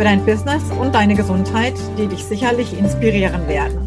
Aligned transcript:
für 0.00 0.04
dein 0.04 0.24
Business 0.24 0.62
und 0.80 0.94
deine 0.94 1.14
Gesundheit, 1.14 1.74
die 1.98 2.06
dich 2.06 2.24
sicherlich 2.24 2.72
inspirieren 2.72 3.46
werden. 3.46 3.86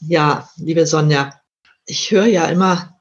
Ja, 0.00 0.46
liebe 0.58 0.86
Sonja, 0.86 1.40
ich 1.86 2.10
höre 2.10 2.26
ja 2.26 2.44
immer 2.48 3.00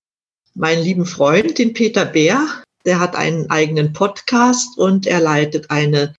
meinen 0.54 0.84
lieben 0.84 1.06
Freund, 1.06 1.58
den 1.58 1.74
Peter 1.74 2.06
Bär, 2.06 2.48
der 2.86 3.02
hat 3.02 3.18
einen 3.18 3.50
eigenen 3.50 3.92
Podcast 3.92 4.78
und 4.78 5.06
er 5.06 5.20
leitet 5.20 5.70
eine 5.70 6.16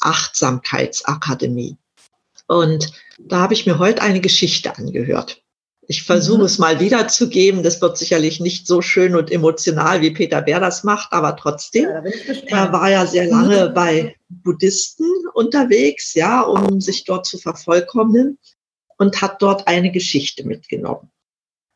Achtsamkeitsakademie. 0.00 1.76
Und 2.46 2.92
da 3.18 3.40
habe 3.40 3.52
ich 3.52 3.66
mir 3.66 3.78
heute 3.78 4.00
eine 4.00 4.22
Geschichte 4.22 4.74
angehört. 4.78 5.41
Ich 5.88 6.04
versuche 6.04 6.38
mhm. 6.38 6.44
es 6.44 6.58
mal 6.58 6.80
wiederzugeben. 6.80 7.62
Das 7.62 7.80
wird 7.80 7.98
sicherlich 7.98 8.40
nicht 8.40 8.66
so 8.66 8.82
schön 8.82 9.16
und 9.16 9.30
emotional, 9.30 10.00
wie 10.00 10.12
Peter 10.12 10.40
Bär 10.42 10.60
das 10.60 10.84
macht, 10.84 11.12
aber 11.12 11.36
trotzdem. 11.36 11.84
Ja, 11.84 12.02
er 12.46 12.72
war 12.72 12.90
ja 12.90 13.06
sehr 13.06 13.26
lange 13.26 13.68
mhm. 13.68 13.74
bei 13.74 14.16
Buddhisten 14.28 15.06
unterwegs, 15.34 16.14
ja, 16.14 16.42
um 16.42 16.80
sich 16.80 17.04
dort 17.04 17.26
zu 17.26 17.38
vervollkommnen 17.38 18.38
und 18.96 19.20
hat 19.20 19.42
dort 19.42 19.66
eine 19.66 19.90
Geschichte 19.90 20.46
mitgenommen. 20.46 21.10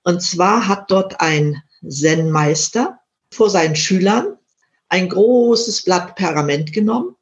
Und 0.05 0.23
zwar 0.23 0.69
hat 0.69 0.91
dort 0.91 1.20
ein 1.20 1.62
Zen-Meister 1.86 3.00
vor 3.33 3.50
seinen 3.50 3.75
Schülern 3.75 4.39
ein 4.89 5.08
großes 5.08 5.83
Blatt 5.83 6.14
Pergament 6.14 6.73
genommen, 6.73 7.17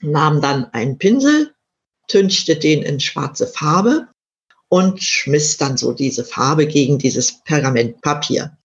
nahm 0.00 0.40
dann 0.40 0.64
einen 0.72 0.98
Pinsel, 0.98 1.54
tünchte 2.08 2.56
den 2.56 2.82
in 2.82 2.98
schwarze 2.98 3.46
Farbe 3.46 4.08
und 4.72 5.02
schmiss 5.02 5.58
dann 5.58 5.76
so 5.76 5.92
diese 5.92 6.24
Farbe 6.24 6.66
gegen 6.66 6.96
dieses 6.96 7.44
Pergamentpapier. 7.44 8.56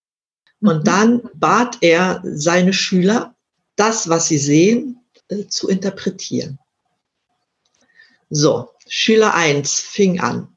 Und 0.62 0.78
mhm. 0.78 0.84
dann 0.84 1.30
bat 1.34 1.76
er 1.82 2.22
seine 2.24 2.72
Schüler, 2.72 3.34
das, 3.76 4.08
was 4.08 4.28
sie 4.28 4.38
sehen, 4.38 5.04
äh, 5.28 5.48
zu 5.48 5.68
interpretieren. 5.68 6.58
So, 8.30 8.70
Schüler 8.88 9.34
1 9.34 9.80
fing 9.80 10.18
an. 10.18 10.48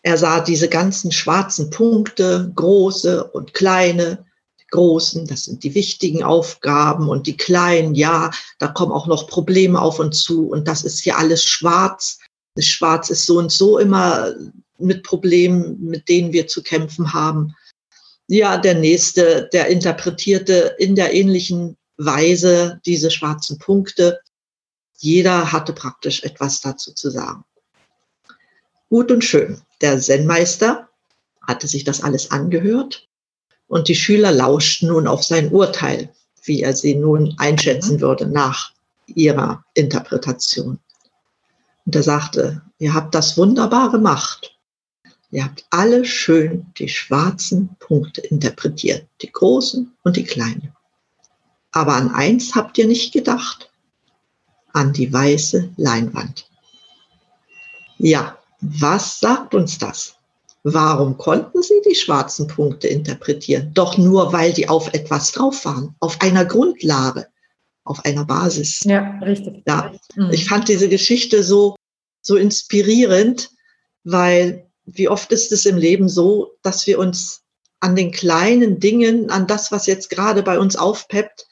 Er 0.00 0.16
sah 0.16 0.40
diese 0.40 0.70
ganzen 0.70 1.12
schwarzen 1.12 1.68
Punkte, 1.68 2.50
große 2.54 3.24
und 3.24 3.52
kleine. 3.52 4.24
Die 4.60 4.66
großen, 4.70 5.26
das 5.26 5.44
sind 5.44 5.62
die 5.62 5.74
wichtigen 5.74 6.22
Aufgaben 6.22 7.10
und 7.10 7.26
die 7.26 7.36
kleinen, 7.36 7.94
ja, 7.94 8.30
da 8.58 8.68
kommen 8.68 8.92
auch 8.92 9.06
noch 9.06 9.26
Probleme 9.26 9.78
auf 9.78 9.98
uns 9.98 10.22
zu 10.22 10.48
und 10.48 10.66
das 10.66 10.84
ist 10.84 11.00
hier 11.00 11.18
alles 11.18 11.44
schwarz. 11.44 12.18
Das 12.54 12.64
Schwarz 12.64 13.10
ist 13.10 13.26
so 13.26 13.38
und 13.38 13.52
so 13.52 13.78
immer 13.78 14.34
mit 14.80 15.02
Problemen, 15.02 15.80
mit 15.80 16.08
denen 16.08 16.32
wir 16.32 16.46
zu 16.46 16.62
kämpfen 16.62 17.12
haben. 17.12 17.54
Ja, 18.26 18.58
der 18.58 18.74
nächste, 18.74 19.48
der 19.52 19.68
interpretierte 19.68 20.76
in 20.78 20.94
der 20.94 21.12
ähnlichen 21.14 21.76
Weise 21.96 22.80
diese 22.86 23.10
schwarzen 23.10 23.58
Punkte. 23.58 24.20
Jeder 24.98 25.52
hatte 25.52 25.72
praktisch 25.72 26.22
etwas 26.22 26.60
dazu 26.60 26.92
zu 26.92 27.10
sagen. 27.10 27.44
Gut 28.88 29.10
und 29.10 29.24
schön. 29.24 29.60
Der 29.80 29.98
Zen-Meister 29.98 30.88
hatte 31.46 31.66
sich 31.66 31.84
das 31.84 32.02
alles 32.02 32.30
angehört 32.30 33.08
und 33.66 33.88
die 33.88 33.94
Schüler 33.94 34.32
lauschten 34.32 34.88
nun 34.88 35.06
auf 35.06 35.22
sein 35.22 35.52
Urteil, 35.52 36.12
wie 36.42 36.62
er 36.62 36.74
sie 36.74 36.94
nun 36.94 37.34
einschätzen 37.38 37.96
mhm. 37.96 38.00
würde 38.00 38.26
nach 38.26 38.72
ihrer 39.06 39.64
Interpretation. 39.74 40.78
Und 41.86 41.96
er 41.96 42.02
sagte, 42.02 42.62
ihr 42.78 42.94
habt 42.94 43.14
das 43.14 43.36
wunderbar 43.36 43.90
gemacht. 43.90 44.56
Ihr 45.30 45.44
habt 45.44 45.64
alle 45.70 46.04
schön 46.04 46.66
die 46.78 46.88
schwarzen 46.88 47.76
Punkte 47.78 48.20
interpretiert, 48.20 49.06
die 49.22 49.30
großen 49.30 49.92
und 50.02 50.16
die 50.16 50.24
kleinen. 50.24 50.72
Aber 51.72 51.94
an 51.94 52.12
eins 52.12 52.54
habt 52.54 52.78
ihr 52.78 52.86
nicht 52.86 53.12
gedacht, 53.12 53.70
an 54.72 54.92
die 54.92 55.12
weiße 55.12 55.70
Leinwand. 55.76 56.48
Ja, 57.98 58.38
was 58.60 59.20
sagt 59.20 59.54
uns 59.54 59.78
das? 59.78 60.16
Warum 60.62 61.16
konnten 61.16 61.62
sie 61.62 61.80
die 61.88 61.94
schwarzen 61.94 62.46
Punkte 62.46 62.88
interpretieren? 62.88 63.72
Doch 63.72 63.96
nur, 63.96 64.32
weil 64.32 64.52
die 64.52 64.68
auf 64.68 64.92
etwas 64.92 65.32
drauf 65.32 65.64
waren, 65.64 65.94
auf 66.00 66.20
einer 66.20 66.44
Grundlage, 66.44 67.28
auf 67.84 68.04
einer 68.04 68.24
Basis. 68.24 68.80
Ja, 68.84 69.18
richtig. 69.20 69.62
Ja, 69.66 69.92
mhm. 70.16 70.30
ich 70.30 70.46
fand 70.46 70.68
diese 70.68 70.88
Geschichte 70.88 71.42
so, 71.42 71.76
so 72.20 72.36
inspirierend, 72.36 73.50
weil 74.04 74.69
wie 74.94 75.08
oft 75.08 75.32
ist 75.32 75.52
es 75.52 75.66
im 75.66 75.76
Leben 75.76 76.08
so, 76.08 76.52
dass 76.62 76.86
wir 76.86 76.98
uns 76.98 77.42
an 77.80 77.96
den 77.96 78.10
kleinen 78.10 78.78
Dingen, 78.78 79.30
an 79.30 79.46
das, 79.46 79.72
was 79.72 79.86
jetzt 79.86 80.10
gerade 80.10 80.42
bei 80.42 80.58
uns 80.58 80.76
aufpeppt, 80.76 81.46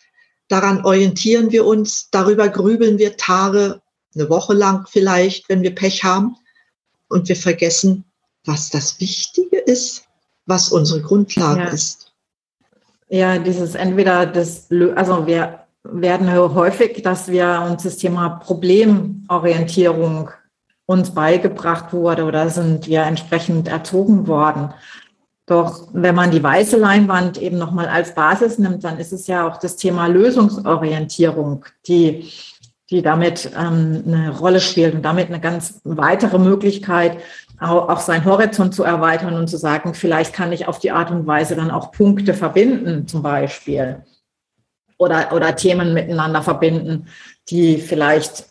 daran 0.49 0.85
orientieren 0.85 1.53
wir 1.53 1.67
uns, 1.67 2.09
darüber 2.11 2.49
grübeln 2.49 2.99
wir 2.99 3.17
Tage, 3.17 3.81
eine 4.15 4.29
Woche 4.29 4.55
lang 4.55 4.87
vielleicht, 4.89 5.49
wenn 5.49 5.63
wir 5.63 5.75
Pech 5.75 6.05
haben 6.05 6.37
und 7.09 7.29
wir 7.29 7.37
vergessen, 7.37 8.05
was 8.45 8.71
das 8.71 9.01
Wichtige 9.01 9.59
ist, 9.59 10.05
was 10.47 10.71
unsere 10.71 11.03
Grundlage 11.03 11.61
ja. 11.61 11.69
ist. 11.69 12.13
Ja, 13.09 13.39
dieses 13.39 13.75
entweder 13.75 14.27
das, 14.27 14.69
also 14.97 15.27
wir 15.27 15.61
werden 15.83 16.31
häufig, 16.33 17.03
dass 17.03 17.29
wir 17.29 17.67
uns 17.71 17.85
das 17.85 17.97
Thema 17.97 18.29
Problemorientierung 18.29 20.31
uns 20.89 21.11
beigebracht 21.11 21.93
wurde 21.93 22.25
oder 22.25 22.49
sind 22.49 22.87
wir 22.87 23.03
entsprechend 23.03 23.69
erzogen 23.69 24.27
worden. 24.27 24.73
Doch 25.45 25.89
wenn 25.93 26.15
man 26.15 26.31
die 26.31 26.43
weiße 26.43 26.79
Leinwand 26.79 27.37
eben 27.41 27.59
nochmal 27.59 27.89
als 27.89 28.15
Basis 28.15 28.59
nimmt, 28.59 28.85
dann 28.85 28.99
ist 28.99 29.13
es 29.13 29.27
ja 29.27 29.47
auch 29.47 29.59
das 29.59 29.77
Thema 29.77 30.07
Lösungsorientierung, 30.07 31.65
die 31.87 32.31
die 32.91 33.03
damit 33.03 33.51
ähm, 33.55 34.03
eine 34.07 34.39
Rolle 34.39 34.61
spielt 34.61 34.95
und 34.95 35.03
damit 35.03 35.29
eine 35.29 35.41
ganz 35.41 35.81
weitere 35.85 36.39
Möglichkeit, 36.39 37.19
auch, 37.61 37.89
auch 37.89 38.01
seinen 38.01 38.25
Horizont 38.25 38.75
zu 38.75 38.83
erweitern 38.83 39.35
und 39.35 39.49
zu 39.49 39.59
sagen, 39.59 39.93
vielleicht 39.93 40.33
kann 40.33 40.53
ich 40.53 40.67
auf 40.69 40.79
die 40.79 40.91
Art 40.91 41.11
und 41.11 41.27
Weise 41.27 41.55
dann 41.55 41.71
auch 41.71 41.93
Punkte 41.93 42.33
verbinden, 42.33 43.07
zum 43.07 43.23
Beispiel. 43.23 44.05
Oder, 44.97 45.33
oder 45.33 45.55
Themen 45.55 45.93
miteinander 45.93 46.43
verbinden, 46.43 47.09
die 47.51 47.77
vielleicht 47.77 48.47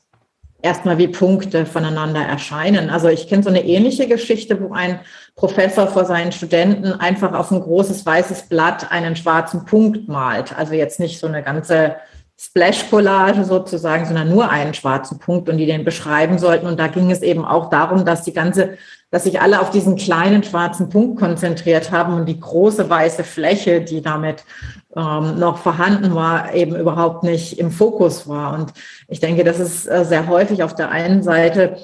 erstmal 0.61 0.97
wie 0.97 1.07
Punkte 1.07 1.65
voneinander 1.65 2.21
erscheinen. 2.21 2.89
Also 2.89 3.07
ich 3.09 3.27
kenne 3.27 3.43
so 3.43 3.49
eine 3.49 3.63
ähnliche 3.63 4.07
Geschichte, 4.07 4.59
wo 4.61 4.73
ein 4.73 4.99
Professor 5.35 5.87
vor 5.87 6.05
seinen 6.05 6.31
Studenten 6.31 6.93
einfach 6.93 7.33
auf 7.33 7.51
ein 7.51 7.61
großes 7.61 8.05
weißes 8.05 8.43
Blatt 8.43 8.91
einen 8.91 9.15
schwarzen 9.15 9.65
Punkt 9.65 10.07
malt. 10.07 10.57
Also 10.57 10.73
jetzt 10.73 10.99
nicht 10.99 11.19
so 11.19 11.27
eine 11.27 11.43
ganze 11.43 11.95
Splash-Collage 12.39 13.43
sozusagen, 13.45 14.05
sondern 14.05 14.29
nur 14.29 14.49
einen 14.49 14.73
schwarzen 14.73 15.17
Punkt 15.17 15.49
und 15.49 15.57
die 15.57 15.65
den 15.65 15.83
beschreiben 15.83 16.37
sollten. 16.37 16.67
Und 16.67 16.79
da 16.79 16.87
ging 16.87 17.09
es 17.09 17.21
eben 17.21 17.45
auch 17.45 17.69
darum, 17.69 18.05
dass 18.05 18.23
die 18.23 18.33
ganze, 18.33 18.77
dass 19.09 19.23
sich 19.23 19.39
alle 19.39 19.61
auf 19.61 19.69
diesen 19.69 19.95
kleinen 19.95 20.43
schwarzen 20.43 20.89
Punkt 20.89 21.19
konzentriert 21.19 21.91
haben 21.91 22.13
und 22.13 22.25
die 22.25 22.39
große 22.39 22.89
weiße 22.89 23.23
Fläche, 23.23 23.81
die 23.81 24.01
damit 24.01 24.43
ähm, 24.95 25.39
noch 25.39 25.57
vorhanden 25.57 26.13
war, 26.13 26.53
eben 26.53 26.75
überhaupt 26.75 27.23
nicht 27.23 27.57
im 27.59 27.71
Fokus 27.71 28.27
war. 28.27 28.53
Und 28.53 28.73
ich 29.07 29.19
denke, 29.19 29.43
das 29.43 29.59
ist 29.59 29.87
äh, 29.87 30.03
sehr 30.03 30.27
häufig 30.27 30.63
auf 30.63 30.75
der 30.75 30.91
einen 30.91 31.23
Seite 31.23 31.77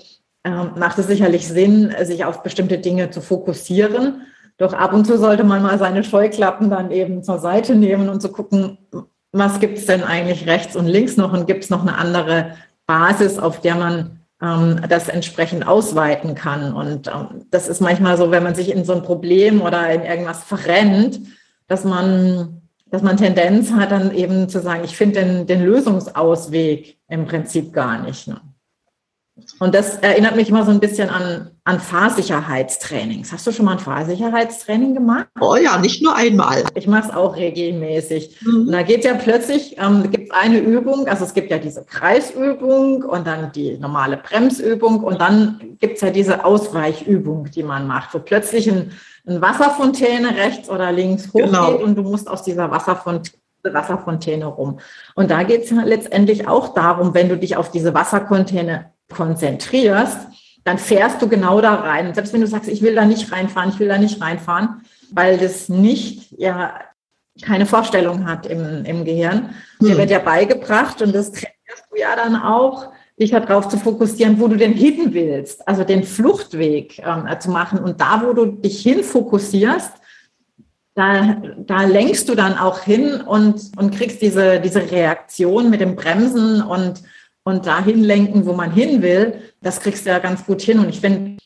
äh, 0.44 0.50
macht 0.75 1.00
es 1.00 1.07
sicherlich 1.07 1.48
Sinn, 1.48 1.95
sich 2.03 2.25
auf 2.25 2.44
bestimmte 2.44 2.77
Dinge 2.77 3.09
zu 3.09 3.21
fokussieren. 3.21 4.24
Doch 4.57 4.74
ab 4.74 4.94
und 4.94 5.06
zu 5.06 5.18
sollte 5.18 5.44
man 5.44 5.63
mal 5.63 5.80
seine 5.80 6.03
Scheuklappen 6.03 6.69
dann 6.69 6.92
eben 6.92 7.24
zur 7.24 7.39
Seite 7.39 7.75
nehmen 7.75 8.09
und 8.09 8.21
zu 8.21 8.30
gucken, 8.30 8.77
was 9.31 9.59
gibt 9.59 9.77
es 9.77 9.86
denn 9.86 10.03
eigentlich 10.03 10.45
rechts 10.45 10.75
und 10.75 10.86
links 10.86 11.18
noch 11.18 11.33
und 11.33 11.48
gibt 11.48 11.63
es 11.63 11.69
noch 11.69 11.81
eine 11.81 11.98
andere 11.98 12.56
Basis, 12.86 13.39
auf 13.39 13.62
der 13.62 13.75
man 13.75 14.19
ähm, 14.44 14.81
das 14.90 15.07
entsprechend 15.07 15.66
ausweiten 15.66 16.36
kann. 16.36 16.74
Und 16.74 17.07
ähm, 17.07 17.45
das 17.50 17.68
ist 17.68 17.81
manchmal 17.81 18.18
so, 18.18 18.30
wenn 18.30 18.44
man 18.44 18.56
sich 18.56 18.69
in 18.69 18.84
so 18.84 18.94
ein 18.94 19.04
Problem 19.04 19.62
oder 19.62 19.90
in 19.90 20.04
irgendwas 20.04 20.44
verrennt, 20.44 21.22
dass 21.68 21.86
man, 21.86 22.62
dass 22.88 23.01
man 23.01 23.18
Tendenz 23.18 23.72
hat, 23.72 23.92
dann 23.92 24.13
eben 24.13 24.50
zu 24.50 24.60
sagen, 24.62 24.84
ich 24.84 24.98
finde 24.98 25.24
den, 25.24 25.48
den 25.48 25.63
Lösungsausweg 25.63 26.98
im 27.07 27.25
Prinzip 27.25 27.72
gar 27.72 28.01
nicht. 28.01 28.28
Ne? 28.28 28.42
Und 29.59 29.74
das 29.74 29.97
erinnert 29.97 30.35
mich 30.35 30.50
immer 30.50 30.63
so 30.63 30.69
ein 30.69 30.80
bisschen 30.80 31.09
an, 31.09 31.50
an 31.63 31.80
Fahrsicherheitstrainings. 31.80 33.31
Hast 33.31 33.47
du 33.47 33.51
schon 33.51 33.65
mal 33.65 33.74
ein 33.74 33.80
Fahrsicherheitstraining 33.80 34.94
gemacht? 34.94 35.27
Oh 35.41 35.56
ja, 35.56 35.80
nicht 35.80 36.03
nur 36.03 36.15
einmal. 36.15 36.63
Ich 36.75 36.85
mache 36.85 37.09
es 37.09 37.15
auch 37.15 37.35
regelmäßig. 37.35 38.41
Mhm. 38.41 38.68
Und 38.68 38.71
da 38.71 38.83
geht 38.83 39.03
ja 39.03 39.15
plötzlich, 39.15 39.75
ähm, 39.80 40.12
gibt 40.12 40.31
eine 40.33 40.59
Übung, 40.59 41.07
also 41.07 41.25
es 41.25 41.33
gibt 41.33 41.50
ja 41.50 41.57
diese 41.57 41.83
Kreisübung 41.83 43.03
und 43.03 43.25
dann 43.25 43.51
die 43.51 43.75
normale 43.80 44.18
Bremsübung 44.18 45.03
und 45.03 45.19
dann 45.19 45.77
gibt 45.79 45.95
es 45.95 46.01
ja 46.01 46.12
diese 46.12 46.45
Ausweichübung, 46.45 47.50
die 47.50 47.63
man 47.63 47.88
macht, 47.88 48.13
wo 48.13 48.19
plötzlich 48.19 48.69
ein, 48.69 48.91
ein 49.25 49.41
Wasserfontäne 49.41 50.36
rechts 50.36 50.69
oder 50.69 50.91
links 50.91 51.29
hochgeht 51.29 51.45
genau. 51.45 51.75
und 51.77 51.95
du 51.95 52.03
musst 52.03 52.29
aus 52.29 52.44
dieser 52.44 52.69
Wasserfontäne 52.69 53.39
Wasserfontäne 53.65 54.45
rum. 54.45 54.79
Und 55.15 55.31
da 55.31 55.44
geht 55.44 55.63
es 55.63 55.71
letztendlich 55.71 56.50
auch 56.50 56.74
darum, 56.74 57.13
wenn 57.13 57.29
du 57.29 57.38
dich 57.38 57.56
auf 57.56 57.71
diese 57.71 57.94
Wasserfontäne 57.94 58.93
konzentrierst, 59.11 60.17
dann 60.63 60.77
fährst 60.77 61.21
du 61.21 61.27
genau 61.27 61.61
da 61.61 61.75
rein. 61.75 62.13
Selbst 62.13 62.33
wenn 62.33 62.41
du 62.41 62.47
sagst, 62.47 62.69
ich 62.69 62.81
will 62.81 62.95
da 62.95 63.05
nicht 63.05 63.31
reinfahren, 63.31 63.69
ich 63.69 63.79
will 63.79 63.88
da 63.88 63.97
nicht 63.97 64.21
reinfahren, 64.21 64.81
weil 65.11 65.38
das 65.38 65.69
nicht 65.69 66.31
ja 66.38 66.73
keine 67.41 67.65
Vorstellung 67.65 68.25
hat 68.27 68.45
im, 68.45 68.85
im 68.85 69.05
Gehirn. 69.05 69.55
Hm. 69.79 69.88
Dir 69.88 69.97
wird 69.97 70.11
ja 70.11 70.19
beigebracht 70.19 71.01
und 71.01 71.13
das 71.13 71.31
trainierst 71.31 71.85
du 71.91 72.00
ja 72.00 72.15
dann 72.15 72.35
auch, 72.35 72.91
dich 73.19 73.31
darauf 73.31 73.69
zu 73.69 73.77
fokussieren, 73.77 74.39
wo 74.39 74.47
du 74.47 74.55
denn 74.55 74.73
hin 74.73 75.13
willst, 75.13 75.67
also 75.67 75.83
den 75.83 76.03
Fluchtweg 76.03 77.00
ähm, 77.00 77.27
zu 77.39 77.51
machen. 77.51 77.79
Und 77.79 78.01
da, 78.01 78.23
wo 78.25 78.33
du 78.33 78.45
dich 78.45 78.81
hin 78.81 79.03
fokussierst, 79.03 79.91
da, 80.95 81.41
da 81.57 81.83
lenkst 81.83 82.29
du 82.29 82.35
dann 82.35 82.57
auch 82.57 82.81
hin 82.81 83.21
und, 83.21 83.71
und 83.77 83.95
kriegst 83.95 84.21
diese, 84.21 84.59
diese 84.59 84.91
Reaktion 84.91 85.69
mit 85.69 85.81
dem 85.81 85.95
Bremsen 85.95 86.61
und 86.61 87.01
und 87.44 87.66
dahin 87.66 88.04
lenken, 88.04 88.45
wo 88.45 88.54
man 88.54 88.72
hin 88.72 89.01
will, 89.01 89.36
das 89.62 89.80
kriegst 89.80 90.06
du 90.06 90.10
ja 90.10 90.19
ganz 90.19 90.45
gut 90.45 90.62
hin. 90.62 90.80
Und 90.80 90.90
ich 90.90 91.01
finde, 91.01 91.38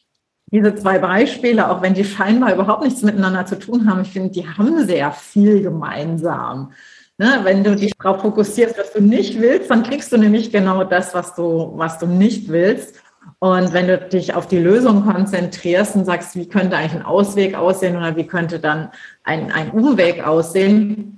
diese 0.52 0.76
zwei 0.76 1.00
Beispiele, 1.00 1.70
auch 1.70 1.82
wenn 1.82 1.94
die 1.94 2.06
scheinbar 2.06 2.54
überhaupt 2.54 2.84
nichts 2.84 3.02
miteinander 3.02 3.46
zu 3.46 3.60
tun 3.60 3.90
haben, 3.90 4.02
ich 4.02 4.12
finde, 4.12 4.30
die 4.30 4.48
haben 4.48 4.86
sehr 4.86 5.12
viel 5.12 5.62
gemeinsam. 5.62 6.72
Ne? 7.18 7.40
Wenn 7.44 7.64
du 7.64 7.76
dich 7.76 7.94
darauf 7.98 8.22
fokussierst, 8.22 8.78
was 8.78 8.94
du 8.94 9.02
nicht 9.02 9.42
willst, 9.42 9.72
dann 9.72 9.84
kriegst 9.84 10.12
du 10.12 10.18
nämlich 10.18 10.52
genau 10.52 10.84
das, 10.84 11.14
was 11.14 11.36
du, 11.36 11.74
was 11.76 11.98
du 12.00 12.06
nicht 12.06 12.48
willst. 12.50 13.02
Und 13.40 13.74
wenn 13.74 13.88
du 13.88 13.98
dich 13.98 14.34
auf 14.34 14.48
die 14.48 14.60
Lösung 14.60 15.04
konzentrierst 15.04 15.96
und 15.96 16.06
sagst, 16.06 16.36
wie 16.36 16.48
könnte 16.48 16.78
eigentlich 16.78 16.96
ein 16.96 17.06
Ausweg 17.06 17.56
aussehen 17.56 17.98
oder 17.98 18.16
wie 18.16 18.26
könnte 18.26 18.60
dann 18.60 18.90
ein, 19.24 19.52
ein 19.52 19.72
Umweg 19.72 20.26
aussehen, 20.26 21.17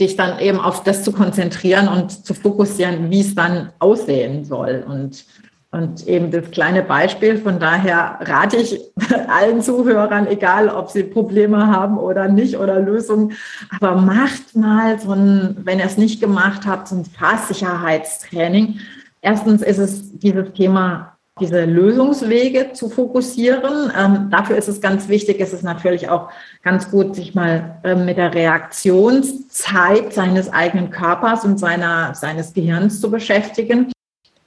dich 0.00 0.16
dann 0.16 0.38
eben 0.38 0.58
auf 0.58 0.82
das 0.82 1.02
zu 1.02 1.12
konzentrieren 1.12 1.88
und 1.88 2.24
zu 2.24 2.34
fokussieren, 2.34 3.10
wie 3.10 3.20
es 3.20 3.34
dann 3.34 3.70
aussehen 3.78 4.44
soll. 4.44 4.84
Und, 4.86 5.24
und 5.70 6.06
eben 6.06 6.30
das 6.30 6.50
kleine 6.50 6.82
Beispiel, 6.82 7.38
von 7.38 7.58
daher 7.58 8.18
rate 8.20 8.56
ich 8.56 8.80
allen 9.28 9.62
Zuhörern, 9.62 10.26
egal 10.26 10.68
ob 10.68 10.90
sie 10.90 11.02
Probleme 11.02 11.66
haben 11.66 11.98
oder 11.98 12.28
nicht 12.28 12.56
oder 12.58 12.80
Lösungen, 12.80 13.32
aber 13.80 13.96
macht 13.96 14.54
mal 14.54 14.98
so 14.98 15.12
ein, 15.12 15.56
wenn 15.64 15.78
ihr 15.78 15.86
es 15.86 15.96
nicht 15.96 16.20
gemacht 16.20 16.66
habt, 16.66 16.88
so 16.88 16.96
ein 16.96 17.04
Fahrsicherheitstraining. 17.04 18.80
Erstens 19.22 19.62
ist 19.62 19.78
es 19.78 20.18
dieses 20.18 20.52
Thema 20.52 21.15
diese 21.38 21.66
Lösungswege 21.66 22.72
zu 22.72 22.88
fokussieren. 22.88 23.92
Ähm, 23.96 24.28
dafür 24.30 24.56
ist 24.56 24.68
es 24.68 24.80
ganz 24.80 25.08
wichtig, 25.08 25.38
ist 25.38 25.52
es 25.52 25.62
natürlich 25.62 26.08
auch 26.08 26.30
ganz 26.62 26.90
gut, 26.90 27.14
sich 27.14 27.34
mal 27.34 27.78
äh, 27.84 27.94
mit 27.94 28.16
der 28.16 28.32
Reaktionszeit 28.32 30.14
seines 30.14 30.50
eigenen 30.50 30.90
Körpers 30.90 31.44
und 31.44 31.58
seiner, 31.58 32.14
seines 32.14 32.54
Gehirns 32.54 33.02
zu 33.02 33.10
beschäftigen. 33.10 33.92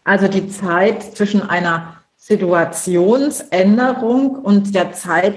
Also 0.03 0.27
die 0.27 0.49
Zeit 0.49 1.15
zwischen 1.15 1.47
einer 1.47 1.97
Situationsänderung 2.17 4.35
und 4.35 4.73
der 4.73 4.93
Zeit 4.93 5.35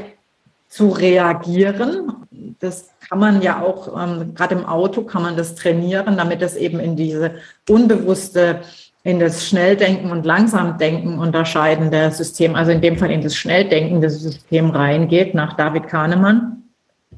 zu 0.68 0.88
reagieren. 0.88 2.26
Das 2.60 2.88
kann 3.06 3.18
man 3.18 3.42
ja 3.42 3.60
auch, 3.60 3.88
ähm, 4.02 4.34
gerade 4.34 4.54
im 4.54 4.64
Auto 4.64 5.02
kann 5.02 5.20
man 5.20 5.36
das 5.36 5.54
trainieren, 5.54 6.16
damit 6.16 6.40
es 6.40 6.56
eben 6.56 6.80
in 6.80 6.96
diese 6.96 7.32
unbewusste 7.68 8.62
in 9.04 9.18
das 9.18 9.46
Schnelldenken 9.46 10.10
und 10.10 10.24
Langsamdenken 10.24 11.18
unterscheidende 11.18 12.10
System, 12.10 12.54
also 12.54 12.70
in 12.70 12.80
dem 12.80 12.96
Fall 12.96 13.10
in 13.10 13.20
das 13.20 13.34
schnelldenkende 13.34 14.08
System 14.08 14.70
reingeht, 14.70 15.34
nach 15.34 15.54
David 15.54 15.88
Kahnemann. 15.88 16.62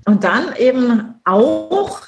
Und 0.06 0.24
dann 0.24 0.54
eben 0.58 1.14
auch 1.24 2.00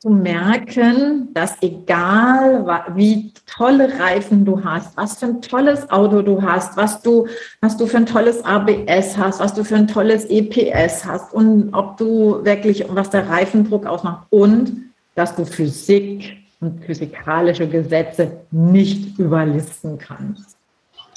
zu 0.00 0.10
merken, 0.10 1.28
dass 1.32 1.62
egal 1.62 2.84
wie 2.96 3.32
tolle 3.46 4.00
Reifen 4.00 4.44
du 4.44 4.64
hast, 4.64 4.96
was 4.96 5.18
für 5.18 5.26
ein 5.26 5.42
tolles 5.42 5.88
Auto 5.90 6.22
du 6.22 6.42
hast, 6.42 6.76
was 6.76 7.02
du, 7.02 7.28
was 7.60 7.76
du 7.76 7.86
für 7.86 7.98
ein 7.98 8.06
tolles 8.06 8.44
ABS 8.44 9.16
hast, 9.16 9.38
was 9.38 9.54
du 9.54 9.64
für 9.64 9.76
ein 9.76 9.86
tolles 9.86 10.24
EPS 10.24 11.04
hast 11.04 11.32
und 11.32 11.72
ob 11.72 11.96
du 11.98 12.44
wirklich, 12.44 12.84
was 12.88 13.10
der 13.10 13.28
Reifendruck 13.28 13.86
ausmacht 13.86 14.26
und 14.30 14.90
dass 15.14 15.36
du 15.36 15.44
Physik 15.44 16.41
und 16.62 16.84
physikalische 16.84 17.68
Gesetze 17.68 18.40
nicht 18.50 19.18
überlisten 19.18 19.98
kannst. 19.98 20.56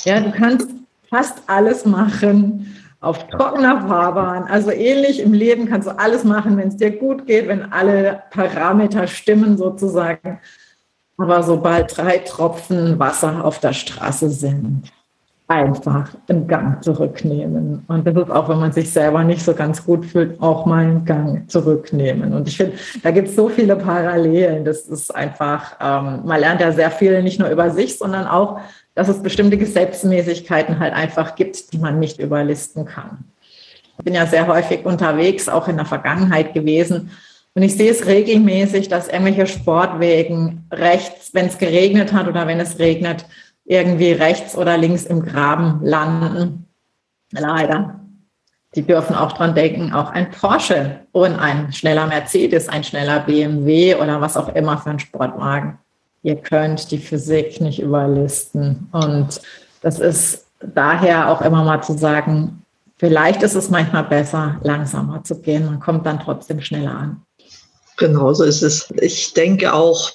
Ja, 0.04 0.20
du 0.20 0.32
kannst 0.32 0.70
fast 1.10 1.42
alles 1.48 1.86
machen 1.86 2.76
auf 3.00 3.28
trockener 3.28 3.88
Fahrbahn. 3.88 4.46
Also 4.46 4.72
ähnlich 4.72 5.20
im 5.20 5.34
Leben 5.34 5.68
kannst 5.68 5.88
du 5.88 5.98
alles 5.98 6.24
machen, 6.24 6.58
wenn 6.58 6.70
es 6.70 6.78
dir 6.78 6.92
gut 6.92 7.28
geht, 7.28 7.48
wenn 7.48 7.72
alle 7.72 8.24
Parameter 8.32 9.06
stimmen 9.06 9.58
sozusagen. 9.58 10.40
Aber 11.18 11.44
sobald 11.44 11.96
drei 11.96 12.18
Tropfen 12.18 12.98
Wasser 13.00 13.46
auf 13.46 13.60
der 13.60 13.74
Straße 13.74 14.30
sind, 14.30 14.92
einfach 15.48 16.10
einen 16.28 16.48
Gang 16.48 16.84
zurücknehmen. 16.84 17.84
Und 17.88 18.08
das 18.08 18.16
ist 18.16 18.32
auch, 18.32 18.50
wenn 18.50 18.60
man 18.60 18.72
sich 18.72 18.90
selber 18.90 19.24
nicht 19.24 19.44
so 19.44 19.54
ganz 19.54 19.86
gut 19.86 20.06
fühlt, 20.06 20.42
auch 20.42 20.66
mal 20.66 20.86
einen 20.86 21.06
Gang 21.06 21.50
zurücknehmen. 21.50 22.34
Und 22.34 22.48
ich 22.48 22.58
finde, 22.58 22.78
da 23.04 23.12
gibt 23.12 23.28
es 23.28 23.36
so 23.36 23.50
viele 23.50 23.76
Parallelen. 23.76 24.66
Das 24.66 24.88
ist 24.88 25.14
einfach, 25.16 25.76
ähm, 25.80 26.22
man 26.26 26.40
lernt 26.40 26.62
ja 26.62 26.72
sehr 26.72 26.90
viel 26.90 27.22
nicht 27.22 27.40
nur 27.40 27.50
über 27.50 27.70
sich, 27.70 27.98
sondern 27.98 28.26
auch, 28.26 28.60
dass 28.96 29.08
es 29.08 29.22
bestimmte 29.22 29.58
Gesetzmäßigkeiten 29.58 30.80
halt 30.80 30.94
einfach 30.94 31.36
gibt, 31.36 31.74
die 31.74 31.78
man 31.78 32.00
nicht 32.00 32.20
überlisten 32.20 32.86
kann. 32.86 33.26
Ich 33.98 34.04
bin 34.04 34.16
ja 34.16 34.26
sehr 34.26 34.48
häufig 34.48 34.84
unterwegs, 34.84 35.48
auch 35.48 35.68
in 35.68 35.78
der 35.78 35.86
Vergangenheit 35.86 36.54
gewesen. 36.54 37.12
Und 37.54 37.62
ich 37.62 37.76
sehe 37.76 37.92
es 37.92 38.06
regelmäßig, 38.06 38.90
dass 38.90 39.08
irgendwelche 39.08 39.48
Sportwegen 39.48 40.66
rechts, 40.74 41.34
wenn 41.34 41.46
es 41.46 41.58
geregnet 41.58 42.12
hat 42.12 42.28
oder 42.28 42.48
wenn 42.48 42.60
es 42.60 42.80
regnet, 42.80 43.26
irgendwie 43.66 44.12
rechts 44.12 44.56
oder 44.56 44.78
links 44.78 45.04
im 45.04 45.24
Graben 45.24 45.80
landen. 45.84 46.68
Leider. 47.32 48.00
Die 48.76 48.84
dürfen 48.84 49.16
auch 49.16 49.32
dran 49.32 49.56
denken, 49.56 49.94
auch 49.94 50.12
ein 50.12 50.30
Porsche 50.32 51.00
und 51.12 51.34
ein 51.34 51.72
schneller 51.74 52.08
Mercedes, 52.08 52.68
ein 52.68 52.84
schneller 52.84 53.22
BMW 53.22 53.96
oder 53.96 54.22
was 54.22 54.38
auch 54.38 54.50
immer 54.50 54.78
für 54.78 54.92
ein 54.92 55.00
Sportwagen. 55.00 55.80
Ihr 56.24 56.36
könnt 56.36 56.92
die 56.92 56.98
Physik 56.98 57.62
nicht 57.62 57.82
überlisten. 57.82 58.90
Und 58.92 59.42
das 59.82 60.00
ist 60.00 60.46
daher 60.60 61.32
auch 61.32 61.42
immer 61.42 61.64
mal 61.64 61.82
zu 61.82 61.98
sagen, 61.98 62.64
vielleicht 62.98 63.44
ist 63.44 63.56
es 63.56 63.70
manchmal 63.70 64.04
besser, 64.04 64.60
langsamer 64.64 65.24
zu 65.24 65.40
gehen. 65.42 65.66
Man 65.66 65.80
kommt 65.80 66.06
dann 66.06 66.20
trotzdem 66.20 66.62
schneller 66.62 66.96
an. 66.96 67.22
Genau 67.98 68.34
so 68.34 68.44
ist 68.44 68.62
es. 68.62 68.92
Ich 69.00 69.34
denke 69.34 69.74
auch, 69.74 70.12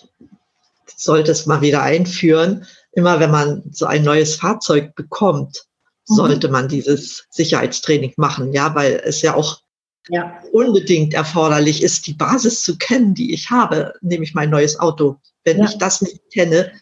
sollte 0.97 1.33
es 1.33 1.47
mal 1.47 1.62
wieder 1.62 1.83
einführen, 1.83 2.66
immer 2.92 3.20
wenn 3.20 3.30
man 3.30 3.62
so 3.70 3.87
ein 3.87 4.04
neues 4.04 4.37
Fahrzeug 4.37 4.94
bekommt, 4.94 5.64
mhm. 6.09 6.14
sollte 6.14 6.49
man 6.49 6.68
dieses 6.68 7.26
Sicherheitstraining 7.30 8.14
machen, 8.16 8.52
ja, 8.52 8.75
weil 8.75 9.00
es 9.04 9.23
ja 9.23 9.35
auch 9.35 9.61
ja. 10.09 10.38
unbedingt 10.52 11.14
erforderlich 11.14 11.82
ist, 11.82 12.06
die 12.06 12.14
Basis 12.14 12.62
zu 12.62 12.76
kennen, 12.78 13.14
die 13.14 13.32
ich 13.32 13.50
habe, 13.50 13.94
nämlich 14.00 14.35
mein 14.35 14.50
neues 14.50 14.78
Auto. 14.78 15.16
Wenn 15.44 15.59
ja. 15.59 15.64
ich 15.64 15.78
das 15.78 16.02
nicht 16.02 16.20
kenne, 16.32 16.73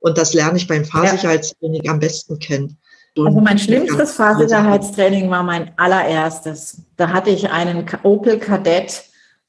und 0.00 0.16
das 0.18 0.34
lerne 0.34 0.56
ich 0.56 0.68
beim 0.68 0.84
Fahrsicherheitstraining 0.84 1.82
ja. 1.84 1.92
am 1.92 1.98
besten 1.98 2.38
kennen. 2.38 2.78
Also 3.16 3.40
mein 3.40 3.58
schlimmstes 3.58 4.12
Fahrsicherheitstraining 4.12 5.28
war 5.28 5.42
mein 5.42 5.76
allererstes. 5.76 6.82
Da 6.96 7.08
hatte 7.08 7.30
ich 7.30 7.50
einen 7.50 7.84
Opel 8.04 8.38
Kadett, 8.38 9.04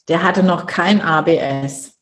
der 0.08 0.24
hatte 0.24 0.42
noch 0.42 0.66
kein 0.66 1.02
ABS. 1.02 1.99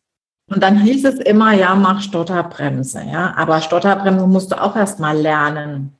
Und 0.50 0.63
dann 0.63 0.80
hieß 0.80 1.06
es 1.06 1.16
immer, 1.16 1.54
ja, 1.54 1.75
mach 1.75 2.01
Stotterbremse, 2.01 3.04
ja. 3.12 3.34
Aber 3.36 3.62
Stotterbremse 3.62 4.27
musst 4.27 4.51
du 4.51 4.62
auch 4.62 4.75
erst 4.75 5.00
mal 5.00 5.18
lernen. 5.18 5.98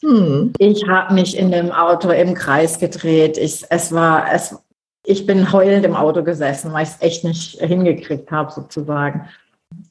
Hm. 0.00 0.52
Ich 0.58 0.86
habe 0.88 1.14
mich 1.14 1.36
in 1.36 1.50
dem 1.50 1.72
Auto 1.72 2.10
im 2.10 2.34
Kreis 2.34 2.78
gedreht. 2.78 3.36
Ich, 3.36 3.64
es 3.68 3.92
war, 3.92 4.32
es, 4.32 4.56
ich 5.04 5.26
bin 5.26 5.52
heulend 5.52 5.84
im 5.84 5.96
Auto 5.96 6.22
gesessen, 6.22 6.72
weil 6.72 6.84
ich 6.84 6.90
es 6.90 7.02
echt 7.02 7.24
nicht 7.24 7.60
hingekriegt 7.60 8.30
habe, 8.30 8.52
sozusagen. 8.52 9.28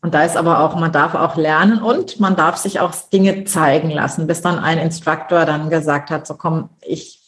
Und 0.01 0.13
da 0.13 0.23
ist 0.23 0.37
aber 0.37 0.59
auch, 0.59 0.75
man 0.75 0.91
darf 0.91 1.13
auch 1.15 1.35
lernen 1.35 1.81
und 1.81 2.19
man 2.19 2.35
darf 2.35 2.57
sich 2.57 2.79
auch 2.79 2.93
Dinge 3.11 3.43
zeigen 3.43 3.89
lassen, 3.89 4.27
bis 4.27 4.41
dann 4.41 4.59
ein 4.59 4.77
Instruktor 4.77 5.45
dann 5.45 5.69
gesagt 5.69 6.09
hat, 6.09 6.25
so 6.25 6.35
komm, 6.35 6.69
ich 6.81 7.19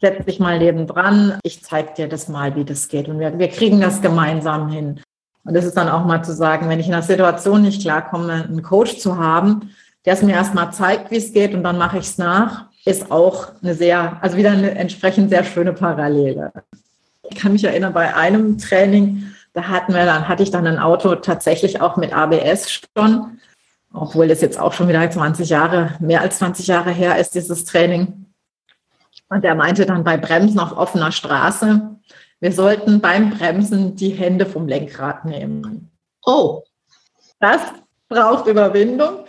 setz 0.00 0.24
dich 0.26 0.38
mal 0.38 0.58
neben 0.58 0.86
dran, 0.86 1.38
ich 1.42 1.62
zeig 1.64 1.94
dir 1.94 2.08
das 2.08 2.28
mal, 2.28 2.54
wie 2.56 2.64
das 2.64 2.88
geht. 2.88 3.08
Und 3.08 3.20
wir, 3.20 3.38
wir 3.38 3.48
kriegen 3.48 3.80
das 3.80 4.02
gemeinsam 4.02 4.70
hin. 4.70 5.00
Und 5.48 5.54
das 5.54 5.64
ist 5.64 5.78
dann 5.78 5.88
auch 5.88 6.04
mal 6.04 6.22
zu 6.22 6.34
sagen, 6.34 6.68
wenn 6.68 6.78
ich 6.78 6.88
in 6.88 6.92
einer 6.92 7.02
Situation 7.02 7.62
nicht 7.62 7.80
klarkomme, 7.80 8.44
einen 8.44 8.62
Coach 8.62 8.98
zu 8.98 9.16
haben, 9.16 9.70
der 10.04 10.12
es 10.12 10.20
mir 10.20 10.34
erstmal 10.34 10.74
zeigt, 10.74 11.10
wie 11.10 11.16
es 11.16 11.32
geht 11.32 11.54
und 11.54 11.62
dann 11.62 11.78
mache 11.78 11.96
ich 11.96 12.04
es 12.04 12.18
nach, 12.18 12.66
ist 12.84 13.10
auch 13.10 13.52
eine 13.62 13.72
sehr, 13.72 14.18
also 14.20 14.36
wieder 14.36 14.50
eine 14.50 14.72
entsprechend 14.72 15.30
sehr 15.30 15.44
schöne 15.44 15.72
Parallele. 15.72 16.52
Ich 17.30 17.38
kann 17.38 17.52
mich 17.52 17.64
erinnern, 17.64 17.94
bei 17.94 18.14
einem 18.14 18.58
Training, 18.58 19.24
da 19.54 19.62
hatten 19.62 19.94
wir 19.94 20.04
dann, 20.04 20.28
hatte 20.28 20.42
ich 20.42 20.50
dann 20.50 20.66
ein 20.66 20.78
Auto 20.78 21.14
tatsächlich 21.14 21.80
auch 21.80 21.96
mit 21.96 22.12
ABS 22.12 22.82
schon, 22.94 23.38
obwohl 23.94 24.28
das 24.28 24.42
jetzt 24.42 24.60
auch 24.60 24.74
schon 24.74 24.88
wieder 24.88 25.10
20 25.10 25.48
Jahre, 25.48 25.94
mehr 25.98 26.20
als 26.20 26.36
20 26.40 26.66
Jahre 26.66 26.90
her 26.90 27.18
ist, 27.18 27.34
dieses 27.34 27.64
Training. 27.64 28.26
Und 29.30 29.44
der 29.44 29.54
meinte 29.54 29.86
dann 29.86 30.04
bei 30.04 30.18
Bremsen 30.18 30.60
auf 30.60 30.76
offener 30.76 31.10
Straße, 31.10 31.96
wir 32.40 32.52
sollten 32.52 33.00
beim 33.00 33.30
Bremsen 33.30 33.96
die 33.96 34.10
Hände 34.10 34.46
vom 34.46 34.68
Lenkrad 34.68 35.24
nehmen. 35.24 35.90
Oh. 36.24 36.62
Das 37.40 37.60
braucht 38.08 38.46
Überwindung 38.46 39.24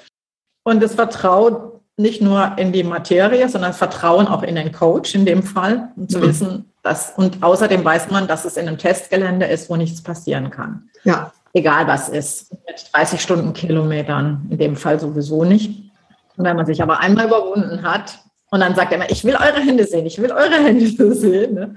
und 0.64 0.82
das 0.82 0.96
Vertrauen 0.96 1.72
nicht 1.98 2.22
nur 2.22 2.58
in 2.58 2.72
die 2.72 2.84
Materie, 2.84 3.50
sondern 3.50 3.72
das 3.72 3.78
Vertrauen 3.78 4.28
auch 4.28 4.42
in 4.44 4.56
den 4.56 4.72
Coach 4.72 5.16
in 5.16 5.26
dem 5.26 5.44
Fall, 5.44 5.92
um 5.98 6.08
zu 6.08 6.20
mhm. 6.20 6.24
wissen, 6.24 6.74
dass, 6.82 7.14
und 7.18 7.44
außerdem 7.44 7.84
weiß 7.84 8.10
man, 8.10 8.28
dass 8.28 8.46
es 8.46 8.56
in 8.56 8.68
einem 8.68 8.78
Testgelände 8.78 9.46
ist, 9.46 9.70
wo 9.70 9.76
nichts 9.76 10.02
passieren 10.02 10.50
kann. 10.50 10.90
Ja. 11.04 11.34
Egal 11.54 11.88
was 11.88 12.10
ist. 12.10 12.52
Mit 12.68 12.90
30 12.94 13.22
Stundenkilometern 13.22 14.48
in 14.50 14.58
dem 14.58 14.76
Fall 14.76 15.00
sowieso 15.00 15.44
nicht. 15.44 15.92
Und 16.38 16.46
wenn 16.46 16.56
man 16.56 16.66
sich 16.66 16.82
aber 16.82 17.00
einmal 17.00 17.26
überwunden 17.28 17.84
hat 17.84 18.20
und 18.50 18.62
dann 18.62 18.76
sagt 18.76 18.92
er 18.92 18.98
immer, 18.98 19.12
ich 19.12 19.26
will 19.26 19.36
eure 19.36 19.60
Hände 19.60 19.84
sehen, 19.84 20.06
ich 20.06 20.22
will 20.22 20.32
eure 20.32 20.64
Hände 20.64 20.88
sehen. 21.16 21.54
Ne? 21.56 21.76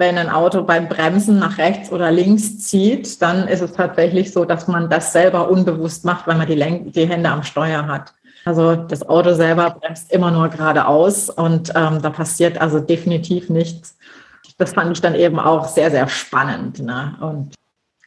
Wenn 0.00 0.16
ein 0.16 0.30
Auto 0.30 0.62
beim 0.62 0.88
Bremsen 0.88 1.38
nach 1.40 1.58
rechts 1.58 1.92
oder 1.92 2.10
links 2.10 2.58
zieht, 2.60 3.20
dann 3.20 3.46
ist 3.46 3.60
es 3.60 3.74
tatsächlich 3.74 4.32
so, 4.32 4.46
dass 4.46 4.66
man 4.66 4.88
das 4.88 5.12
selber 5.12 5.50
unbewusst 5.50 6.06
macht, 6.06 6.26
weil 6.26 6.38
man 6.38 6.46
die, 6.46 6.54
Lenk 6.54 6.94
die 6.94 7.06
Hände 7.06 7.28
am 7.28 7.42
Steuer 7.42 7.86
hat. 7.86 8.14
Also 8.46 8.76
das 8.76 9.06
Auto 9.06 9.34
selber 9.34 9.76
bremst 9.78 10.10
immer 10.10 10.30
nur 10.30 10.48
geradeaus 10.48 11.28
und 11.28 11.74
ähm, 11.76 12.00
da 12.00 12.08
passiert 12.08 12.58
also 12.58 12.80
definitiv 12.80 13.50
nichts. 13.50 13.98
Das 14.56 14.72
fand 14.72 14.90
ich 14.92 15.02
dann 15.02 15.14
eben 15.14 15.38
auch 15.38 15.68
sehr, 15.68 15.90
sehr 15.90 16.08
spannend. 16.08 16.78
Ne? 16.78 17.14
Und 17.20 17.54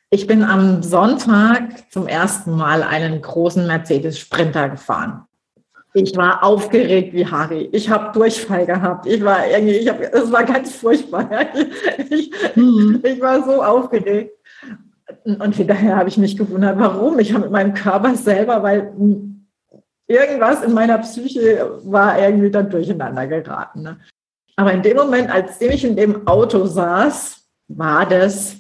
ich 0.10 0.26
bin 0.26 0.44
am 0.44 0.82
Sonntag 0.82 1.92
zum 1.92 2.08
ersten 2.08 2.56
Mal 2.56 2.82
einen 2.82 3.22
großen 3.22 3.68
Mercedes 3.68 4.18
Sprinter 4.18 4.70
gefahren. 4.70 5.28
Ich 5.96 6.16
war 6.18 6.44
aufgeregt 6.44 7.14
wie 7.14 7.26
Harry. 7.26 7.70
Ich 7.72 7.90
habe 7.90 8.12
Durchfall 8.14 8.66
gehabt. 8.66 9.06
Ich 9.06 9.24
war 9.24 9.48
irgendwie, 9.48 9.76
ich 9.76 9.88
hab, 9.88 10.02
es 10.02 10.32
war 10.32 10.44
ganz 10.44 10.76
furchtbar. 10.76 11.30
Ich, 12.10 12.32
mhm. 12.56 13.02
ich 13.04 13.22
war 13.22 13.44
so 13.44 13.64
aufgeregt. 13.64 14.32
Und 15.24 15.56
hinterher 15.56 15.98
habe 15.98 16.10
ich 16.10 16.18
mich 16.18 16.36
gewundert, 16.36 16.78
warum. 16.80 17.20
Ich 17.20 17.32
habe 17.34 17.44
mit 17.44 17.52
meinem 17.52 17.74
Körper 17.74 18.16
selber, 18.16 18.64
weil 18.64 18.94
irgendwas 20.08 20.64
in 20.64 20.74
meiner 20.74 20.98
Psyche 21.00 21.80
war 21.84 22.20
irgendwie 22.20 22.52
dann 22.52 22.70
durcheinander 22.70 23.28
geraten. 23.28 23.84
Ne? 23.84 24.00
Aber 24.56 24.74
in 24.74 24.82
dem 24.82 24.98
Moment, 24.98 25.30
als 25.30 25.62
ich 25.62 25.84
in 25.84 25.96
dem 25.96 26.28
Auto 26.28 26.66
saß, 26.66 27.44
war 27.68 28.08
das, 28.08 28.58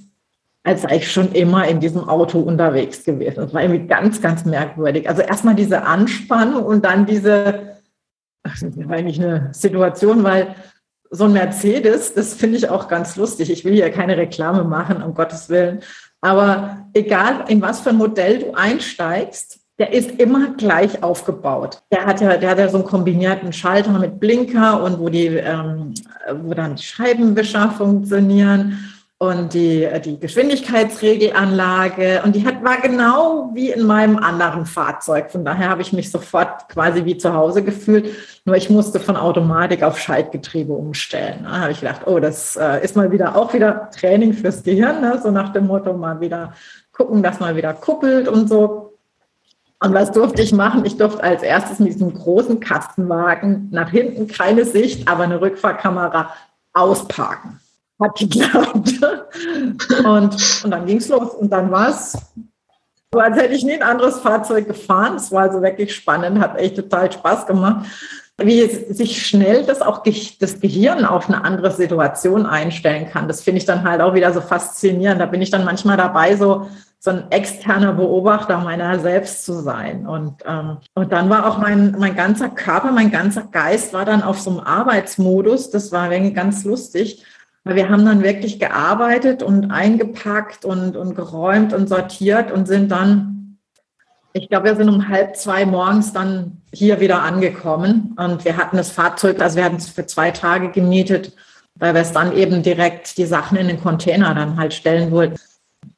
als 0.64 0.84
sei 0.84 0.98
ich 0.98 1.12
schon 1.12 1.32
immer 1.34 1.68
in 1.68 1.80
diesem 1.80 2.08
Auto 2.08 2.40
unterwegs 2.40 3.04
gewesen. 3.04 3.36
Das 3.36 3.54
war 3.54 3.62
irgendwie 3.62 3.86
ganz, 3.86 4.22
ganz 4.22 4.46
merkwürdig. 4.46 5.10
Also 5.10 5.22
erstmal 5.22 5.56
diese 5.56 5.84
Anspannung 5.84 6.64
und 6.64 6.86
dann 6.86 7.06
diese, 7.06 7.78
das 8.44 8.64
war 8.88 8.96
eigentlich 8.96 9.22
eine 9.22 9.50
Situation, 9.52 10.24
weil 10.24 10.56
so 11.10 11.26
ein 11.26 11.34
Mercedes, 11.34 12.14
das 12.14 12.34
finde 12.34 12.58
ich 12.58 12.70
auch 12.70 12.88
ganz 12.88 13.18
lustig. 13.18 13.52
Ich 13.52 13.66
will 13.66 13.74
hier 13.74 13.92
keine 13.92 14.18
Reklame 14.18 14.64
machen, 14.64 15.04
um 15.04 15.14
Gottes 15.14 15.50
Willen. 15.50 15.82
Aber 16.22 16.88
egal, 16.94 17.46
in 17.50 17.62
was 17.62 17.82
für 17.82 17.90
ein 17.90 17.98
Modell 17.98 18.40
du 18.40 18.54
einsteigst, 18.54 19.60
der 19.80 19.92
ist 19.92 20.12
immer 20.12 20.56
gleich 20.56 21.04
aufgebaut. 21.04 21.82
Der 21.92 22.06
hat 22.06 22.22
ja, 22.22 22.38
der 22.38 22.52
hat 22.52 22.60
ja 22.60 22.70
so 22.70 22.78
einen 22.78 22.88
kombinierten 22.88 23.52
Schalter 23.52 23.92
mit 24.00 24.20
Blinker 24.20 24.82
und 24.82 25.00
wo 25.00 25.10
die, 25.10 25.26
ähm, 25.26 25.94
wo 26.42 26.54
dann 26.54 26.76
die 26.76 26.84
Scheibenwischer 26.84 27.72
funktionieren 27.72 28.93
und 29.24 29.54
die, 29.54 29.88
die 30.04 30.20
Geschwindigkeitsregelanlage. 30.20 32.24
Und 32.26 32.36
die 32.36 32.46
hat, 32.46 32.62
war 32.62 32.82
genau 32.82 33.52
wie 33.54 33.72
in 33.72 33.86
meinem 33.86 34.18
anderen 34.18 34.66
Fahrzeug. 34.66 35.32
Von 35.32 35.46
daher 35.46 35.70
habe 35.70 35.82
ich 35.82 35.94
mich 35.94 36.12
sofort 36.12 36.68
quasi 36.68 37.06
wie 37.06 37.18
zu 37.18 37.34
Hause 37.34 37.64
gefühlt. 37.64 38.14
Nur 38.44 38.58
ich 38.58 38.70
musste 38.70 39.00
von 39.00 39.16
Automatik 39.16 39.82
auf 39.82 39.98
Schaltgetriebe 39.98 40.74
umstellen. 40.74 41.44
Da 41.44 41.62
habe 41.62 41.72
ich 41.72 41.80
gedacht, 41.80 42.02
oh, 42.06 42.20
das 42.20 42.58
äh, 42.58 42.84
ist 42.84 42.98
mal 42.98 43.14
wieder 43.14 43.38
auch 43.38 43.54
wieder 43.54 43.90
Training 43.98 44.34
fürs 44.34 44.62
Gehirn. 44.62 45.00
Ne? 45.00 45.18
So 45.24 45.32
nach 45.32 45.54
dem 45.54 45.68
Motto 45.68 45.94
mal 45.94 46.20
wieder 46.20 46.52
gucken, 46.92 47.24
dass 47.24 47.40
man 47.40 47.56
wieder 47.56 47.74
kuppelt 47.74 48.28
und 48.28 48.50
so. 48.50 48.98
Und 49.80 49.94
was 49.94 50.12
durfte 50.12 50.42
ich 50.42 50.52
machen? 50.52 50.84
Ich 50.84 50.98
durfte 50.98 51.24
als 51.24 51.44
erstes 51.44 51.80
mit 51.80 51.94
diesem 51.94 52.14
großen 52.14 52.60
Kastenwagen 52.60 53.70
nach 53.72 53.90
hinten 53.90 54.28
keine 54.28 54.66
Sicht, 54.66 55.08
aber 55.08 55.24
eine 55.24 55.40
Rückfahrkamera 55.40 56.34
ausparken. 56.74 57.62
Hat 58.02 58.18
geklappt. 58.18 58.94
Und, 60.04 60.64
und 60.64 60.72
dann 60.72 60.86
ging 60.86 60.98
es 60.98 61.08
los. 61.10 61.32
Und 61.36 61.50
dann 61.50 61.72
war 61.72 61.90
es 61.90 62.18
so, 63.14 63.20
als 63.20 63.38
hätte 63.38 63.54
ich 63.54 63.64
nie 63.64 63.74
ein 63.74 63.84
anderes 63.84 64.20
Fahrzeug 64.20 64.68
gefahren. 64.68 65.16
Es 65.16 65.32
war 65.32 65.44
also 65.44 65.62
wirklich 65.62 65.94
spannend, 65.96 66.40
hat 66.40 66.58
echt 66.58 66.76
total 66.76 67.12
Spaß 67.12 67.46
gemacht. 67.46 67.86
Wie 68.38 68.68
sich 68.68 69.28
schnell 69.28 69.64
das 69.64 69.84
auch 69.84 70.02
das 70.40 70.60
Gehirn 70.60 71.06
auf 71.06 71.30
eine 71.30 71.44
andere 71.44 71.70
Situation 71.72 72.48
einstellen 72.48 73.08
kann. 73.08 73.28
Das 73.28 73.42
finde 73.42 73.60
ich 73.60 73.66
dann 73.66 73.88
halt 73.88 74.02
auch 74.02 74.16
wieder 74.16 74.34
so 74.34 74.42
faszinierend. 74.42 75.22
Da 75.22 75.28
bin 75.28 75.42
ich 75.42 75.52
dann 75.52 75.64
manchmal 75.64 75.98
dabei, 75.98 76.36
so 76.36 76.68
so 77.04 77.12
ein 77.12 77.30
externer 77.32 77.92
Beobachter 77.92 78.60
meiner 78.60 78.98
selbst 78.98 79.44
zu 79.44 79.62
sein. 79.62 80.08
Und, 80.08 80.36
ähm, 80.46 80.78
und 80.96 81.12
dann 81.12 81.30
war 81.30 81.46
auch 81.46 81.58
mein, 81.58 81.98
mein 82.00 82.16
ganzer 82.16 82.48
Körper, 82.48 82.94
mein 82.94 83.12
ganzer 83.12 83.42
Geist 83.52 83.92
war 83.92 84.06
dann 84.06 84.24
auf 84.24 84.40
so 84.40 84.52
einem 84.52 84.62
Arbeitsmodus. 84.62 85.70
Das 85.70 85.92
war 85.92 86.10
irgendwie 86.10 86.34
ganz 86.34 86.64
lustig, 86.64 87.26
weil 87.64 87.76
wir 87.76 87.90
haben 87.90 88.06
dann 88.06 88.24
wirklich 88.24 88.60
gearbeitet 88.60 89.42
und 89.42 89.72
eingepackt 89.72 90.66
und, 90.66 90.98
und 90.98 91.16
geräumt 91.16 91.74
und 91.74 91.88
sortiert 91.88 92.52
und 92.52 92.68
sind 92.68 92.92
dann, 92.92 93.58
ich 94.34 94.50
glaube, 94.50 94.66
wir 94.66 94.76
sind 94.76 94.90
um 94.90 95.08
halb 95.08 95.38
zwei 95.38 95.66
morgens 95.66 96.12
dann 96.12 96.62
hier 96.74 97.00
wieder 97.00 97.22
angekommen. 97.22 98.16
Und 98.18 98.44
wir 98.44 98.58
hatten 98.58 98.78
das 98.78 98.92
Fahrzeug, 98.92 99.42
also 99.42 99.58
wir 99.58 99.64
hatten 99.64 99.78
es 99.78 99.90
für 99.90 100.06
zwei 100.06 100.32
Tage 100.32 100.72
gemietet, 100.72 101.34
weil 101.76 101.94
wir 101.94 102.02
es 102.02 102.12
dann 102.12 102.36
eben 102.36 102.64
direkt 102.64 103.18
die 103.18 103.26
Sachen 103.26 103.58
in 103.58 103.68
den 103.68 103.82
Container 103.82 104.36
dann 104.36 104.58
halt 104.58 104.74
stellen 104.74 105.12
wollten. 105.12 105.38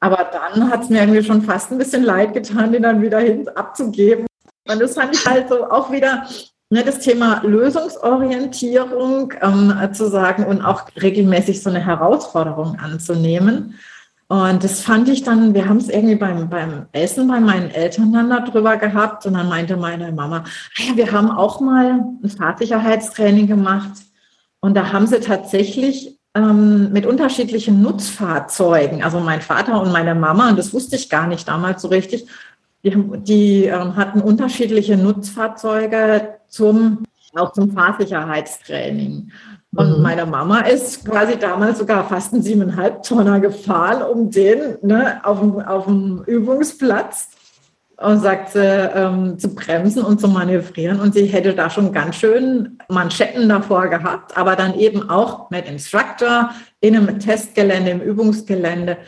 Aber 0.00 0.28
dann 0.30 0.70
hat 0.70 0.84
es 0.84 0.88
mir 0.88 1.00
irgendwie 1.00 1.22
schon 1.22 1.42
fast 1.42 1.72
ein 1.72 1.78
bisschen 1.78 2.02
leid 2.02 2.34
getan, 2.34 2.72
den 2.72 2.82
dann 2.82 3.02
wieder 3.02 3.18
hin 3.18 3.48
abzugeben. 3.48 4.26
Und 4.68 4.80
das 4.80 4.94
fand 4.94 5.14
ich 5.14 5.26
halt 5.26 5.48
so 5.48 5.68
auch 5.68 5.90
wieder 5.90 6.26
das 6.70 6.98
Thema 6.98 7.42
Lösungsorientierung 7.44 9.32
ähm, 9.40 9.72
zu 9.92 10.08
sagen 10.08 10.44
und 10.44 10.62
auch 10.62 10.84
regelmäßig 11.00 11.62
so 11.62 11.70
eine 11.70 11.84
Herausforderung 11.84 12.78
anzunehmen. 12.78 13.74
Und 14.28 14.64
das 14.64 14.80
fand 14.80 15.08
ich 15.08 15.22
dann, 15.22 15.54
wir 15.54 15.68
haben 15.68 15.76
es 15.76 15.88
irgendwie 15.88 16.16
beim, 16.16 16.48
beim 16.50 16.86
Essen 16.90 17.28
bei 17.28 17.38
meinen 17.38 17.70
Eltern 17.70 18.12
dann 18.12 18.28
darüber 18.28 18.76
gehabt 18.76 19.24
und 19.24 19.34
dann 19.34 19.48
meinte 19.48 19.76
meine 19.76 20.10
Mama, 20.10 20.38
ah 20.38 20.82
ja, 20.82 20.96
wir 20.96 21.12
haben 21.12 21.30
auch 21.30 21.60
mal 21.60 22.00
ein 22.24 22.28
Fahrsicherheitstraining 22.28 23.46
gemacht 23.46 23.92
und 24.58 24.74
da 24.74 24.92
haben 24.92 25.06
sie 25.06 25.20
tatsächlich 25.20 26.18
ähm, 26.34 26.90
mit 26.90 27.06
unterschiedlichen 27.06 27.80
Nutzfahrzeugen. 27.82 29.04
Also 29.04 29.20
mein 29.20 29.42
Vater 29.42 29.80
und 29.80 29.92
meine 29.92 30.16
Mama, 30.16 30.48
und 30.48 30.58
das 30.58 30.74
wusste 30.74 30.96
ich 30.96 31.08
gar 31.08 31.28
nicht 31.28 31.46
damals 31.46 31.82
so 31.82 31.88
richtig, 31.88 32.26
die, 32.82 32.96
die 33.22 33.64
ähm, 33.66 33.94
hatten 33.94 34.20
unterschiedliche 34.20 34.96
Nutzfahrzeuge 34.96 36.35
zum, 36.56 37.04
auch 37.34 37.52
zum 37.52 37.70
Fahrsicherheitstraining. 37.70 39.30
Und 39.76 39.96
mhm. 39.96 40.02
meine 40.02 40.26
Mama 40.26 40.60
ist 40.60 41.04
quasi 41.04 41.38
damals 41.38 41.78
sogar 41.78 42.08
fast 42.08 42.32
einen 42.32 42.42
siebeneinhalb 42.42 43.02
Tonner 43.02 43.40
gefahren, 43.40 44.02
um 44.02 44.30
den 44.30 44.78
ne, 44.82 45.20
auf, 45.22 45.40
dem, 45.40 45.60
auf 45.60 45.84
dem 45.84 46.22
Übungsplatz 46.24 47.28
und 47.98 48.20
sagte, 48.20 48.92
ähm, 48.94 49.38
zu 49.38 49.54
bremsen 49.54 50.02
und 50.02 50.20
zu 50.20 50.28
manövrieren. 50.28 51.00
Und 51.00 51.14
sie 51.14 51.26
hätte 51.26 51.54
da 51.54 51.70
schon 51.70 51.92
ganz 51.92 52.16
schön 52.16 52.78
Manschetten 52.88 53.48
davor 53.48 53.88
gehabt, 53.88 54.36
aber 54.36 54.56
dann 54.56 54.74
eben 54.74 55.08
auch 55.08 55.50
mit 55.50 55.66
Instructor 55.66 56.50
in 56.80 56.96
einem 56.96 57.18
Testgelände, 57.18 57.90
im 57.90 58.00
Übungsgelände. 58.00 58.98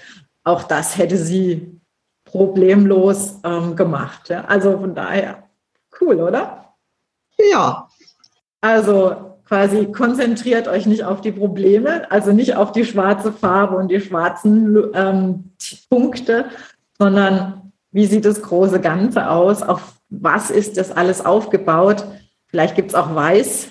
Auch 0.45 0.63
das 0.63 0.97
hätte 0.97 1.17
sie 1.17 1.81
problemlos 2.25 3.39
ähm, 3.45 3.77
gemacht. 3.77 4.29
Ja? 4.29 4.45
Also 4.47 4.79
von 4.79 4.95
daher 4.95 5.45
cool, 6.01 6.21
oder? 6.21 6.58
Ja. 7.51 7.89
Also 8.61 9.39
quasi 9.47 9.87
konzentriert 9.87 10.69
euch 10.69 10.87
nicht 10.87 11.05
auf 11.05 11.21
die 11.21 11.33
Probleme, 11.33 12.11
also 12.11 12.33
nicht 12.33 12.57
auf 12.57 12.73
die 12.73 12.85
schwarze 12.85 13.33
Farbe 13.33 13.77
und 13.77 13.89
die 13.89 14.01
schwarzen 14.01 14.77
ähm, 14.95 15.53
Punkte, 15.89 16.47
sondern 16.99 17.73
wie 17.91 18.07
sieht 18.07 18.25
das 18.25 18.43
große 18.43 18.81
Ganze 18.81 19.31
aus? 19.31 19.63
Auf 19.63 19.95
was 20.11 20.51
ist 20.51 20.77
das 20.77 20.91
alles 20.91 21.25
aufgebaut? 21.25 22.05
Vielleicht 22.47 22.75
gibt 22.77 22.91
es 22.91 22.95
auch 22.95 23.15
Weiß. 23.15 23.69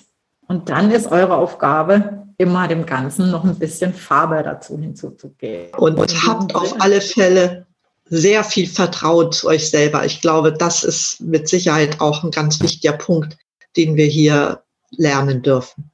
Und 0.47 0.69
dann 0.69 0.91
ist 0.91 1.11
eure 1.11 1.35
Aufgabe, 1.35 2.25
immer 2.37 2.67
dem 2.67 2.85
Ganzen 2.85 3.31
noch 3.31 3.43
ein 3.43 3.57
bisschen 3.57 3.93
Farbe 3.93 4.41
dazu 4.43 4.77
hinzuzugeben. 4.79 5.73
Und, 5.77 5.97
und 5.97 6.27
habt 6.27 6.55
auf 6.55 6.79
alle 6.79 7.01
Fälle 7.01 7.65
sehr 8.05 8.43
viel 8.43 8.67
Vertrauen 8.67 9.31
zu 9.31 9.47
euch 9.47 9.69
selber. 9.69 10.05
Ich 10.05 10.21
glaube, 10.21 10.53
das 10.53 10.83
ist 10.83 11.19
mit 11.19 11.47
Sicherheit 11.49 11.99
auch 11.99 12.23
ein 12.23 12.31
ganz 12.31 12.61
wichtiger 12.61 12.93
Punkt, 12.93 13.37
den 13.77 13.95
wir 13.95 14.05
hier 14.05 14.63
lernen 14.91 15.41
dürfen. 15.41 15.91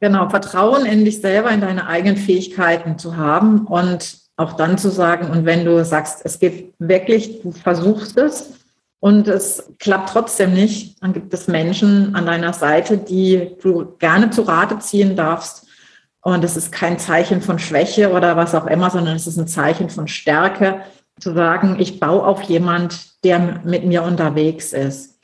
Genau, 0.00 0.28
Vertrauen 0.28 0.86
in 0.86 1.04
dich 1.04 1.20
selber, 1.20 1.50
in 1.50 1.60
deine 1.60 1.88
eigenen 1.88 2.16
Fähigkeiten 2.16 2.98
zu 2.98 3.16
haben 3.16 3.66
und 3.66 4.18
auch 4.36 4.52
dann 4.52 4.78
zu 4.78 4.90
sagen, 4.90 5.30
und 5.30 5.44
wenn 5.44 5.64
du 5.64 5.84
sagst, 5.84 6.20
es 6.24 6.38
geht 6.38 6.74
wirklich, 6.78 7.42
du 7.42 7.50
versuchst 7.50 8.16
es 8.16 8.52
und 9.00 9.26
es 9.26 9.72
klappt 9.80 10.10
trotzdem 10.10 10.54
nicht, 10.54 11.02
dann 11.02 11.12
gibt 11.12 11.34
es 11.34 11.48
Menschen 11.48 12.14
an 12.14 12.26
deiner 12.26 12.52
Seite, 12.52 12.98
die 12.98 13.56
du 13.60 13.96
gerne 13.98 14.30
zu 14.30 14.42
Rate 14.42 14.78
ziehen 14.78 15.16
darfst. 15.16 15.66
Und 16.20 16.44
es 16.44 16.56
ist 16.56 16.70
kein 16.70 16.98
Zeichen 16.98 17.40
von 17.42 17.58
Schwäche 17.58 18.12
oder 18.12 18.36
was 18.36 18.54
auch 18.54 18.66
immer, 18.66 18.90
sondern 18.90 19.16
es 19.16 19.26
ist 19.26 19.38
ein 19.38 19.48
Zeichen 19.48 19.90
von 19.90 20.06
Stärke, 20.06 20.82
zu 21.18 21.34
sagen, 21.34 21.76
ich 21.80 21.98
baue 21.98 22.24
auf 22.24 22.42
jemand, 22.42 23.24
der 23.24 23.60
mit 23.64 23.84
mir 23.84 24.04
unterwegs 24.04 24.72
ist. 24.72 25.17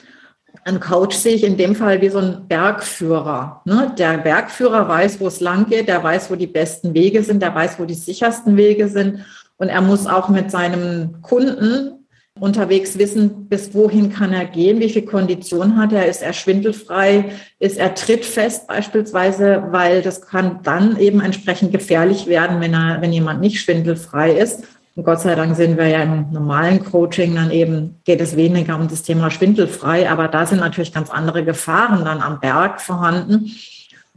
Ein 0.63 0.81
Coach 0.81 1.17
sehe 1.17 1.35
ich 1.35 1.45
in 1.45 1.57
dem 1.57 1.75
Fall 1.75 2.01
wie 2.01 2.09
so 2.09 2.19
ein 2.19 2.47
Bergführer. 2.49 3.63
Ne? 3.65 3.93
Der 3.99 4.19
Bergführer 4.19 4.89
weiß, 4.89 5.21
wo 5.21 5.27
es 5.27 5.41
lang 5.41 5.67
geht, 5.69 5.89
der 5.89 6.03
weiß, 6.03 6.31
wo 6.31 6.37
die 6.37 6.47
besten 6.47 6.95
Wege 6.95 7.23
sind, 7.23 7.43
der 7.43 7.55
weiß, 7.55 7.79
wo 7.79 7.85
die 7.85 7.95
sichersten 7.95 8.57
Wege 8.57 8.89
sind. 8.89 9.25
Und 9.57 9.69
er 9.69 9.81
muss 9.81 10.07
auch 10.07 10.29
mit 10.29 10.51
seinem 10.51 11.21
Kunden 11.23 12.05
unterwegs 12.41 12.99
wissen, 12.99 13.49
bis 13.49 13.75
wohin 13.75 14.13
kann 14.13 14.33
er 14.33 14.45
gehen, 14.45 14.81
wie 14.81 14.89
viel 14.89 15.05
Kondition 15.05 15.77
hat 15.77 15.93
er, 15.93 16.07
ist 16.07 16.23
er 16.23 16.33
schwindelfrei, 16.33 17.33
ist 17.61 17.79
er 17.79 17.95
trittfest 17.95 18.67
beispielsweise, 18.67 19.69
weil 19.71 20.03
das 20.03 20.23
kann 20.23 20.61
dann 20.65 20.99
eben 20.99 21.21
entsprechend 21.21 21.71
gefährlich 21.71 22.27
werden, 22.27 22.61
wenn 22.61 22.75
er, 22.75 23.01
wenn 23.01 23.13
jemand 23.13 23.41
nicht 23.41 23.61
schwindelfrei 23.61 24.33
ist. 24.33 24.65
Und 24.97 25.05
Gott 25.05 25.21
sei 25.21 25.35
Dank 25.35 25.57
sind 25.57 25.77
wir 25.77 25.89
ja 25.89 26.03
im 26.03 26.31
normalen 26.31 26.85
Coaching, 26.85 27.35
dann 27.35 27.51
eben 27.51 28.01
geht 28.05 28.21
es 28.21 28.37
weniger 28.37 28.77
um 28.77 28.87
das 28.87 29.03
Thema 29.03 29.29
schwindelfrei, 29.31 30.09
aber 30.09 30.29
da 30.29 30.47
sind 30.47 30.61
natürlich 30.61 30.93
ganz 30.93 31.11
andere 31.11 31.45
Gefahren 31.45 32.05
dann 32.05 32.21
am 32.21 32.39
Berg 32.39 32.81
vorhanden. 32.81 33.51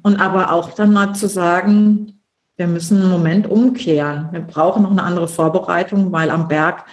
Und 0.04 0.22
aber 0.22 0.54
auch 0.54 0.76
dann 0.76 0.94
mal 0.94 1.14
zu 1.14 1.28
sagen, 1.28 2.22
wir 2.58 2.68
müssen 2.68 3.02
einen 3.02 3.10
Moment 3.10 3.50
umkehren. 3.50 4.30
Wir 4.32 4.42
brauchen 4.42 4.84
noch 4.84 4.92
eine 4.92 5.04
andere 5.04 5.28
Vorbereitung, 5.28 6.12
weil 6.12 6.30
am 6.30 6.48
Berg 6.48 6.86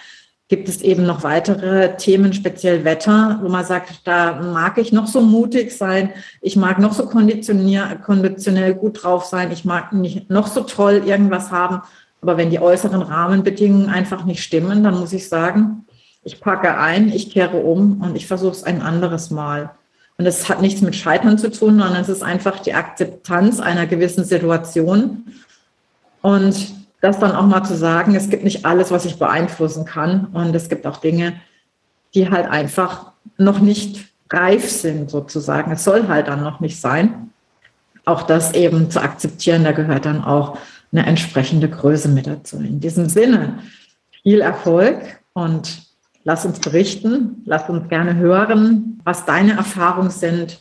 gibt 0.47 0.69
es 0.69 0.81
eben 0.81 1.05
noch 1.05 1.23
weitere 1.23 1.95
Themen, 1.97 2.33
speziell 2.33 2.85
Wetter, 2.85 3.39
wo 3.41 3.49
man 3.49 3.65
sagt, 3.65 4.07
da 4.07 4.41
mag 4.41 4.77
ich 4.77 4.91
noch 4.91 5.07
so 5.07 5.21
mutig 5.21 5.75
sein, 5.75 6.11
ich 6.41 6.55
mag 6.55 6.77
noch 6.79 6.93
so 6.93 7.07
konditionell 7.07 8.75
gut 8.75 9.03
drauf 9.03 9.25
sein, 9.25 9.51
ich 9.51 9.65
mag 9.65 9.91
nicht 9.93 10.29
noch 10.29 10.47
so 10.47 10.61
toll 10.61 11.03
irgendwas 11.05 11.51
haben, 11.51 11.81
aber 12.21 12.37
wenn 12.37 12.49
die 12.49 12.59
äußeren 12.59 13.01
Rahmenbedingungen 13.01 13.89
einfach 13.89 14.25
nicht 14.25 14.43
stimmen, 14.43 14.83
dann 14.83 14.99
muss 14.99 15.13
ich 15.13 15.29
sagen, 15.29 15.85
ich 16.23 16.41
packe 16.41 16.77
ein, 16.77 17.09
ich 17.09 17.29
kehre 17.29 17.57
um 17.57 18.01
und 18.01 18.15
ich 18.15 18.25
versuche 18.25 18.53
es 18.53 18.63
ein 18.63 18.81
anderes 18.81 19.29
Mal. 19.29 19.71
Und 20.17 20.25
es 20.25 20.49
hat 20.49 20.61
nichts 20.61 20.81
mit 20.81 20.95
Scheitern 20.95 21.37
zu 21.37 21.51
tun, 21.51 21.77
sondern 21.77 22.01
es 22.01 22.09
ist 22.09 22.23
einfach 22.23 22.59
die 22.59 22.73
Akzeptanz 22.73 23.59
einer 23.59 23.85
gewissen 23.85 24.23
Situation. 24.23 25.25
Und 26.21 26.73
das 27.01 27.19
dann 27.19 27.35
auch 27.35 27.45
mal 27.45 27.63
zu 27.63 27.75
sagen, 27.75 28.15
es 28.15 28.29
gibt 28.29 28.43
nicht 28.43 28.65
alles, 28.65 28.91
was 28.91 29.05
ich 29.05 29.19
beeinflussen 29.19 29.85
kann. 29.85 30.27
Und 30.33 30.55
es 30.55 30.69
gibt 30.69 30.87
auch 30.87 30.97
Dinge, 30.97 31.33
die 32.15 32.29
halt 32.29 32.47
einfach 32.47 33.11
noch 33.37 33.59
nicht 33.59 34.05
reif 34.31 34.69
sind, 34.69 35.11
sozusagen. 35.11 35.71
Es 35.71 35.83
soll 35.83 36.07
halt 36.07 36.27
dann 36.27 36.41
noch 36.41 36.59
nicht 36.59 36.79
sein. 36.79 37.29
Auch 38.05 38.23
das 38.23 38.53
eben 38.53 38.89
zu 38.89 39.01
akzeptieren, 39.01 39.63
da 39.63 39.73
gehört 39.73 40.05
dann 40.05 40.23
auch 40.23 40.57
eine 40.97 41.05
entsprechende 41.05 41.69
Größe 41.69 42.09
mit 42.09 42.27
dazu. 42.27 42.57
In 42.57 42.79
diesem 42.79 43.09
Sinne, 43.09 43.59
viel 44.23 44.41
Erfolg 44.41 45.19
und 45.33 45.81
lass 46.23 46.45
uns 46.45 46.59
berichten, 46.59 47.41
lass 47.45 47.69
uns 47.69 47.89
gerne 47.89 48.15
hören, 48.15 48.99
was 49.03 49.25
deine 49.25 49.53
Erfahrungen 49.53 50.09
sind 50.09 50.59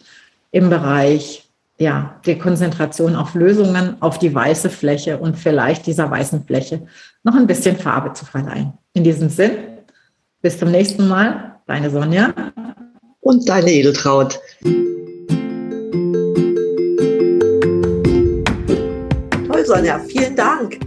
im 0.50 0.70
Bereich 0.70 1.48
ja, 1.78 2.20
der 2.26 2.38
Konzentration 2.38 3.16
auf 3.16 3.34
Lösungen, 3.34 3.96
auf 4.00 4.18
die 4.18 4.34
weiße 4.34 4.70
Fläche 4.70 5.18
und 5.18 5.36
vielleicht 5.36 5.86
dieser 5.86 6.10
weißen 6.10 6.44
Fläche 6.44 6.86
noch 7.24 7.34
ein 7.34 7.46
bisschen 7.46 7.76
Farbe 7.76 8.12
zu 8.12 8.24
verleihen. 8.24 8.74
In 8.92 9.02
diesem 9.02 9.28
Sinn, 9.28 9.52
bis 10.40 10.58
zum 10.58 10.70
nächsten 10.70 11.08
Mal, 11.08 11.56
deine 11.66 11.90
Sonja. 11.90 12.32
Und 13.20 13.49
deine 13.49 13.73
Edeltraut. 13.73 14.38
Sonja, 19.75 19.99
vielen 19.99 20.37
Dank. 20.37 20.78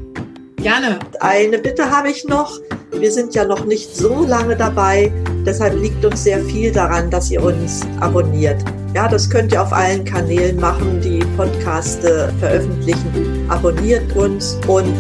Gerne. 0.56 1.00
Eine 1.20 1.58
Bitte 1.58 1.92
habe 1.92 2.10
ich 2.10 2.24
noch. 2.24 2.58
Wir 2.92 3.12
sind 3.12 3.36
ja 3.36 3.44
noch 3.44 3.66
nicht 3.66 3.94
so 3.94 4.26
lange 4.26 4.56
dabei. 4.56 5.12
Deshalb 5.46 5.78
liegt 5.82 6.06
uns 6.06 6.24
sehr 6.24 6.40
viel 6.46 6.72
daran, 6.72 7.10
dass 7.10 7.30
ihr 7.30 7.44
uns 7.44 7.82
abonniert. 8.00 8.64
Ja, 8.96 9.10
das 9.10 9.30
könnt 9.30 9.52
ihr 9.52 9.62
auf 9.62 9.74
allen 9.74 10.06
Kanälen 10.06 10.58
machen, 10.58 11.02
die 11.02 11.20
Podcaste 11.36 12.34
veröffentlichen. 12.40 13.46
Abonniert 13.50 14.16
uns 14.16 14.58
und 14.68 14.96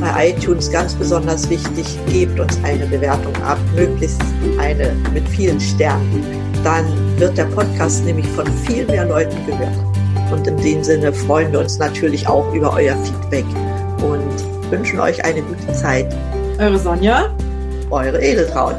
bei 0.00 0.28
iTunes 0.28 0.70
ganz 0.70 0.94
besonders 0.94 1.50
wichtig, 1.50 1.86
gebt 2.12 2.38
uns 2.38 2.56
eine 2.62 2.86
Bewertung 2.86 3.34
ab, 3.42 3.58
möglichst 3.74 4.22
eine 4.58 4.94
mit 5.12 5.28
vielen 5.28 5.58
Sternen. 5.58 6.24
Dann 6.62 6.86
wird 7.18 7.36
der 7.36 7.46
Podcast 7.46 8.04
nämlich 8.04 8.28
von 8.28 8.46
viel 8.64 8.86
mehr 8.86 9.06
Leuten 9.06 9.44
gehört. 9.44 9.93
Und 10.30 10.46
in 10.46 10.56
dem 10.56 10.82
Sinne 10.82 11.12
freuen 11.12 11.52
wir 11.52 11.60
uns 11.60 11.78
natürlich 11.78 12.26
auch 12.26 12.52
über 12.54 12.72
euer 12.74 12.96
Feedback 12.96 13.44
und 14.02 14.70
wünschen 14.70 15.00
euch 15.00 15.24
eine 15.24 15.42
gute 15.42 15.72
Zeit. 15.72 16.14
Eure 16.58 16.78
Sonja. 16.78 17.34
Eure 17.90 18.20
Edeltraut. 18.22 18.76